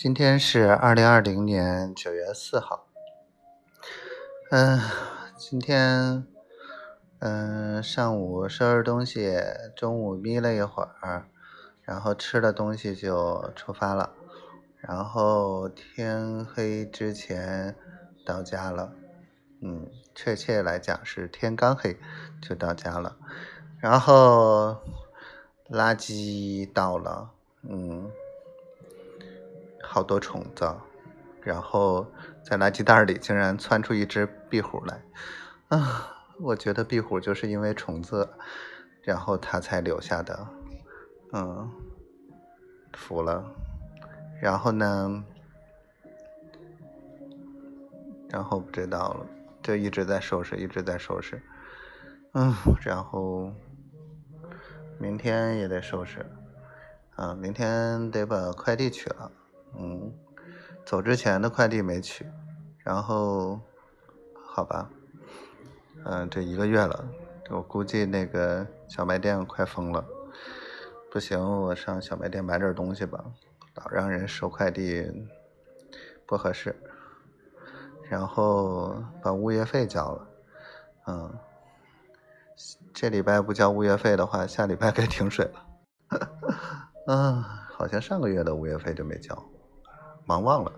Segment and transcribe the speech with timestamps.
[0.00, 2.86] 今天是二零二零年九月四号。
[4.52, 4.80] 嗯，
[5.36, 6.24] 今天
[7.18, 9.36] 嗯上午收拾东西，
[9.74, 11.26] 中午眯了一会儿，
[11.82, 14.12] 然后吃了东西就出发了，
[14.76, 17.74] 然后天黑之前
[18.24, 18.92] 到家了。
[19.62, 21.98] 嗯，确切来讲是天刚黑
[22.40, 23.16] 就到家了，
[23.80, 24.76] 然后
[25.68, 27.30] 垃圾到了，
[27.62, 28.08] 嗯。
[29.90, 30.70] 好多虫子，
[31.40, 32.06] 然后
[32.42, 35.02] 在垃圾袋里竟然窜出一只壁虎来，
[35.68, 36.14] 啊！
[36.38, 38.28] 我觉得壁虎就是因为虫子，
[39.02, 40.46] 然后它才留下的，
[41.32, 41.70] 嗯，
[42.92, 43.42] 服了。
[44.42, 45.24] 然后呢，
[48.28, 49.26] 然后不知道了，
[49.62, 51.42] 就一直在收拾，一直在收拾，
[52.34, 53.50] 嗯，然后
[55.00, 56.24] 明天也得收拾，
[57.16, 59.32] 啊，明天得把快递取了。
[59.76, 60.12] 嗯，
[60.84, 62.26] 走之前的快递没取，
[62.78, 63.60] 然后，
[64.46, 64.90] 好吧，
[66.04, 67.08] 嗯，这一个月了，
[67.50, 70.04] 我估计那个小卖店快封了，
[71.10, 73.24] 不行，我上小卖店买点东西吧，
[73.74, 75.06] 老让人收快递
[76.26, 76.74] 不合适，
[78.08, 80.28] 然后把物业费交了，
[81.06, 81.38] 嗯，
[82.92, 85.66] 这礼拜不交物业费的话，下礼拜该停水了，
[87.06, 89.40] 嗯， 好像上个月的物业费就没交。
[90.28, 90.72] 忙忘了，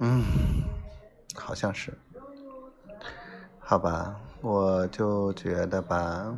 [0.00, 0.24] 嗯，
[1.36, 1.96] 好像是，
[3.60, 6.36] 好吧，我就觉得吧，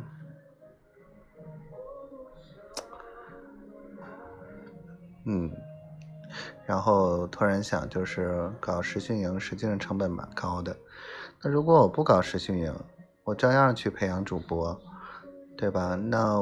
[5.25, 5.51] 嗯，
[6.67, 10.77] 然后突然想，就是搞实训营，实际上成本蛮高的。
[11.41, 12.71] 那如果我不搞实训营，
[13.23, 14.79] 我照样去培养主播，
[15.57, 15.95] 对吧？
[15.95, 16.39] 那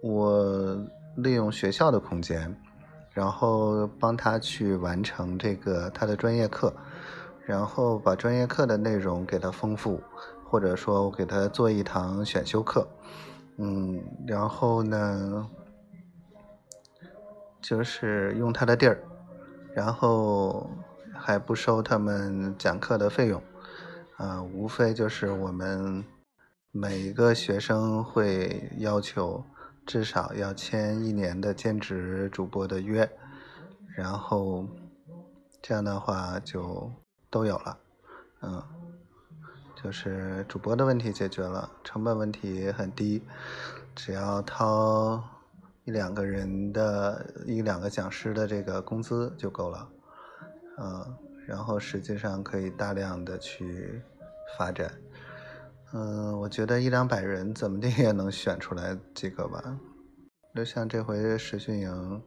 [0.00, 0.78] 我
[1.16, 2.56] 利用学校的空间。
[3.14, 6.72] 然后帮他去完成这个他的专业课，
[7.44, 10.02] 然后把专业课的内容给他丰富，
[10.48, 12.88] 或者说我给他做一堂选修课，
[13.58, 15.46] 嗯，然后呢，
[17.60, 18.98] 就是用他的地儿，
[19.74, 20.70] 然后
[21.14, 23.42] 还不收他们讲课的费用，
[24.16, 26.02] 啊，无非就是我们
[26.70, 29.44] 每一个学生会要求。
[29.84, 33.10] 至少要签一年的兼职主播的约，
[33.96, 34.66] 然后
[35.60, 36.90] 这样的话就
[37.28, 37.78] 都有了，
[38.42, 38.62] 嗯，
[39.74, 43.22] 就是主播的问题解决了，成本问题很低，
[43.94, 45.22] 只要掏
[45.84, 49.88] 一两个人的一两个讲师的这个工资就够了，
[50.78, 51.16] 嗯，
[51.46, 54.00] 然后实际上可以大量的去
[54.56, 54.92] 发展。
[55.94, 59.78] 嗯，我觉得一两百人怎么的也能选出来几个吧。
[60.54, 62.22] 就像这回实训营，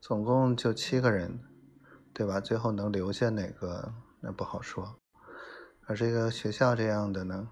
[0.00, 1.38] 总共就七个人，
[2.14, 2.40] 对吧？
[2.40, 4.96] 最后能留下哪个，那不好说。
[5.86, 7.48] 而这个学校这样的呢，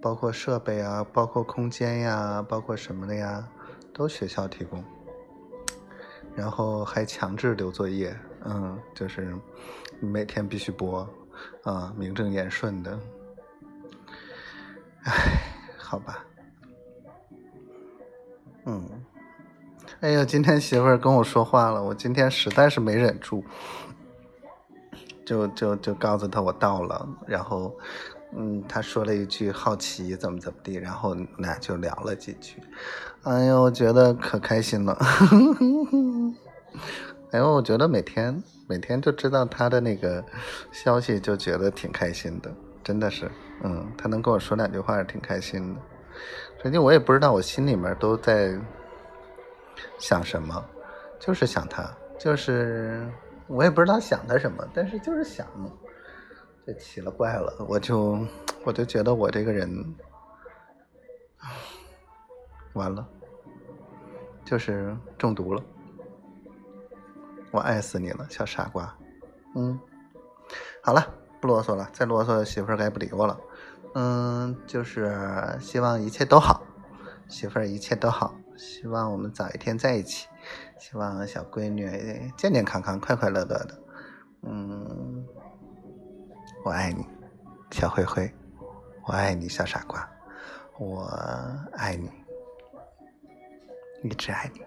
[0.00, 3.48] 包括设备啊，包括空间呀，包括什么的呀，
[3.92, 4.82] 都学校提供。
[6.34, 9.36] 然后还强制留作业，嗯，就是
[10.00, 11.08] 每天必须播，
[11.62, 12.98] 啊，名正言顺的。
[15.08, 15.42] 唉，
[15.78, 16.22] 好吧，
[18.66, 18.86] 嗯，
[20.00, 23.42] 哎呀，今天媳妇儿跟我说话了，我今天实在是没忍住，
[25.24, 27.74] 就就就告诉她我到了，然后，
[28.36, 32.62] 嗯，她说了一句好奇怎么怎么地，然后俩就聊了几句，
[33.22, 34.92] 哎呦，我觉得可开心了，
[37.32, 40.22] 哎呦，我觉得每天每天就知道她的那个
[40.70, 42.52] 消息，就觉得挺开心的。
[42.82, 43.30] 真的是，
[43.62, 45.80] 嗯，他能跟我说两句话，挺开心的。
[46.58, 48.58] 最近我也不知道我心里面都在
[49.98, 50.64] 想什么，
[51.18, 51.88] 就是想他，
[52.18, 53.06] 就是
[53.46, 55.46] 我也不知道想他什么，但是就是想，
[56.66, 58.18] 这奇了怪了，我就
[58.64, 59.68] 我就觉得我这个人
[62.72, 63.06] 完了，
[64.44, 65.62] 就是中毒了。
[67.50, 68.94] 我爱死你了，小傻瓜。
[69.54, 69.78] 嗯，
[70.82, 71.17] 好了。
[71.40, 73.38] 不啰嗦了，再啰嗦媳妇儿该不理我了。
[73.94, 76.62] 嗯，就是希望一切都好，
[77.28, 80.28] 媳妇儿一切都好，希望我们早一天在一起，
[80.78, 83.78] 希望小闺女健健康康、快快乐乐的。
[84.42, 85.26] 嗯，
[86.64, 87.04] 我爱你，
[87.70, 88.32] 小灰灰，
[89.06, 90.08] 我爱你，小傻瓜，
[90.78, 91.04] 我
[91.72, 92.10] 爱你，
[94.02, 94.60] 一直爱你。